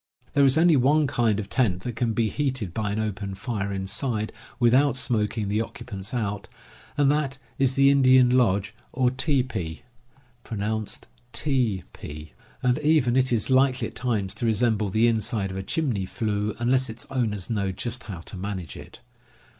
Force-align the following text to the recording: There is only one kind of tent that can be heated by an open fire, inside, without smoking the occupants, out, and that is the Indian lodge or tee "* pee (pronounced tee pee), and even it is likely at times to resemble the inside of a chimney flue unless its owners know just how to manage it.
There 0.33 0.45
is 0.47 0.57
only 0.57 0.75
one 0.75 1.05
kind 1.05 1.39
of 1.39 1.47
tent 1.47 1.81
that 1.83 1.95
can 1.95 2.13
be 2.13 2.27
heated 2.27 2.73
by 2.73 2.91
an 2.91 2.97
open 2.97 3.35
fire, 3.35 3.71
inside, 3.71 4.31
without 4.59 4.95
smoking 4.95 5.47
the 5.47 5.61
occupants, 5.61 6.11
out, 6.11 6.47
and 6.97 7.11
that 7.11 7.37
is 7.59 7.75
the 7.75 7.91
Indian 7.91 8.31
lodge 8.31 8.73
or 8.93 9.11
tee 9.11 9.43
"* 9.43 9.43
pee 9.43 9.83
(pronounced 10.43 11.05
tee 11.33 11.83
pee), 11.93 12.33
and 12.63 12.79
even 12.79 13.15
it 13.15 13.31
is 13.31 13.51
likely 13.51 13.89
at 13.89 13.93
times 13.95 14.33
to 14.33 14.45
resemble 14.47 14.89
the 14.89 15.05
inside 15.05 15.51
of 15.51 15.57
a 15.57 15.61
chimney 15.61 16.07
flue 16.07 16.55
unless 16.57 16.89
its 16.89 17.05
owners 17.11 17.51
know 17.51 17.71
just 17.71 18.05
how 18.05 18.21
to 18.21 18.35
manage 18.35 18.75
it. 18.75 19.01